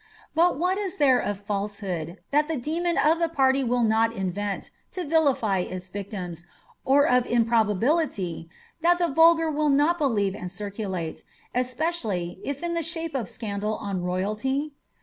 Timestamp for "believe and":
9.99-10.49